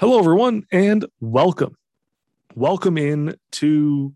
[0.00, 1.76] Hello, everyone, and welcome.
[2.54, 4.14] Welcome in to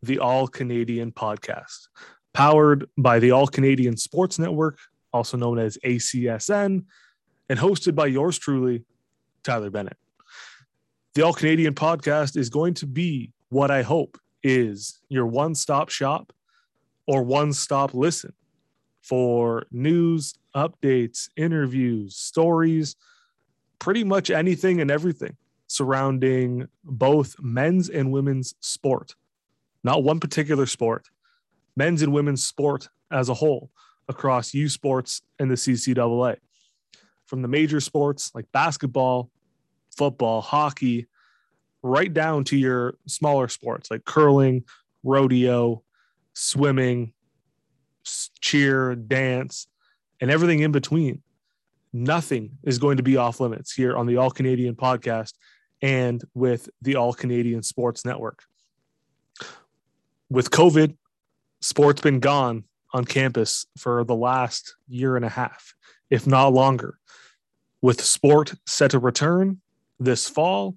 [0.00, 1.88] the All Canadian podcast,
[2.32, 4.78] powered by the All Canadian Sports Network,
[5.12, 6.84] also known as ACSN,
[7.48, 8.84] and hosted by yours truly,
[9.42, 9.96] Tyler Bennett.
[11.16, 15.88] The All Canadian podcast is going to be what I hope is your one stop
[15.88, 16.32] shop
[17.08, 18.32] or one stop listen
[19.02, 22.94] for news, updates, interviews, stories
[23.78, 29.14] pretty much anything and everything surrounding both men's and women's sport,
[29.82, 31.08] not one particular sport,
[31.76, 33.70] men's and women's sport as a whole
[34.08, 36.36] across U Sports and the CCAA.
[37.26, 39.30] From the major sports like basketball,
[39.96, 41.08] football, hockey,
[41.82, 44.64] right down to your smaller sports like curling,
[45.02, 45.82] rodeo,
[46.34, 47.12] swimming,
[48.40, 49.66] cheer, dance,
[50.20, 51.22] and everything in between
[51.96, 55.32] nothing is going to be off limits here on the All Canadian podcast
[55.82, 58.42] and with the All Canadian Sports Network.
[60.28, 60.96] With COVID,
[61.60, 65.74] sport's been gone on campus for the last year and a half,
[66.10, 66.98] if not longer.
[67.82, 69.60] With sport set to return
[69.98, 70.76] this fall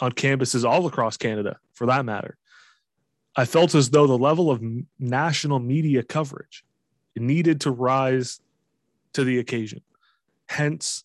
[0.00, 2.36] on campuses all across Canada, for that matter,
[3.36, 4.62] I felt as though the level of
[4.98, 6.64] national media coverage
[7.16, 8.40] needed to rise
[9.14, 9.82] to the occasion.
[10.48, 11.04] Hence,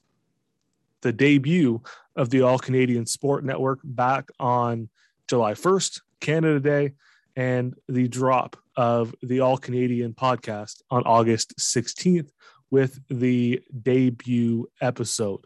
[1.02, 1.82] the debut
[2.16, 4.90] of the All Canadian Sport Network back on
[5.28, 6.94] July 1st, Canada Day,
[7.36, 12.30] and the drop of the All Canadian podcast on August 16th
[12.72, 15.46] with the debut episode.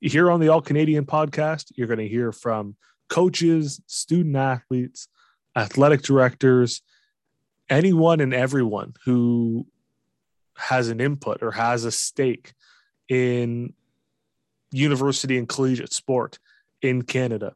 [0.00, 2.76] Here on the All Canadian podcast, you're going to hear from
[3.08, 5.08] coaches, student athletes,
[5.56, 6.82] athletic directors,
[7.70, 9.66] anyone and everyone who
[10.56, 12.54] has an input or has a stake
[13.08, 13.72] in
[14.72, 16.38] university and collegiate sport
[16.82, 17.54] in Canada.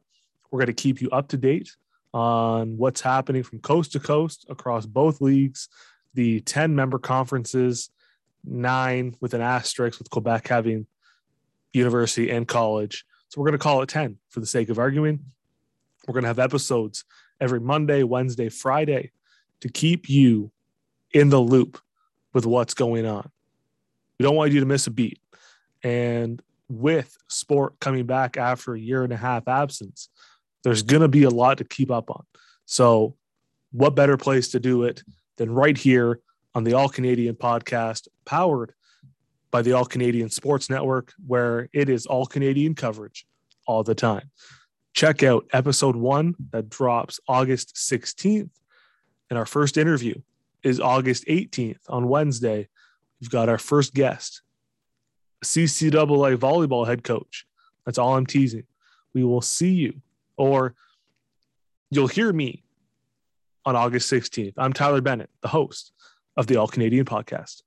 [0.49, 1.69] We're going to keep you up to date
[2.13, 5.69] on what's happening from coast to coast across both leagues,
[6.13, 7.89] the 10 member conferences,
[8.43, 10.87] nine with an asterisk, with Quebec having
[11.73, 13.05] university and college.
[13.29, 15.19] So we're going to call it 10 for the sake of arguing.
[16.07, 17.05] We're going to have episodes
[17.39, 19.11] every Monday, Wednesday, Friday
[19.61, 20.51] to keep you
[21.13, 21.79] in the loop
[22.33, 23.29] with what's going on.
[24.19, 25.19] We don't want you to miss a beat.
[25.83, 30.09] And with sport coming back after a year and a half absence,
[30.63, 32.23] there's going to be a lot to keep up on.
[32.65, 33.15] So,
[33.71, 35.01] what better place to do it
[35.37, 36.19] than right here
[36.53, 38.73] on the All Canadian podcast, powered
[39.49, 43.25] by the All Canadian Sports Network, where it is all Canadian coverage
[43.65, 44.29] all the time.
[44.93, 48.49] Check out episode one that drops August 16th
[49.29, 50.15] and our first interview
[50.63, 52.67] is August 18th on Wednesday.
[53.19, 54.41] We've got our first guest,
[55.43, 57.45] CCAA volleyball head coach.
[57.85, 58.65] That's all I'm teasing.
[59.13, 60.01] We will see you,
[60.37, 60.75] or
[61.89, 62.63] you'll hear me
[63.65, 64.53] on August 16th.
[64.57, 65.91] I'm Tyler Bennett, the host
[66.37, 67.61] of the All Canadian podcast.